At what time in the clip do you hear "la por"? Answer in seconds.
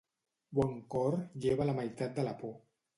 2.31-2.61